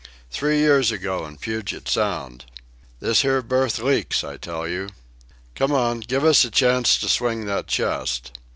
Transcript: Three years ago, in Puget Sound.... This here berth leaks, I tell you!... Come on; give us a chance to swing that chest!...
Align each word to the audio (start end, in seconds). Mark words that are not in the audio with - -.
Three 0.31 0.57
years 0.57 0.91
ago, 0.91 1.27
in 1.27 1.37
Puget 1.37 1.87
Sound.... 1.87 2.45
This 2.99 3.21
here 3.21 3.43
berth 3.43 3.77
leaks, 3.77 4.23
I 4.23 4.35
tell 4.35 4.67
you!... 4.67 4.89
Come 5.53 5.71
on; 5.73 5.99
give 5.99 6.25
us 6.25 6.43
a 6.43 6.49
chance 6.49 6.97
to 7.01 7.07
swing 7.07 7.45
that 7.45 7.67
chest!... 7.67 8.31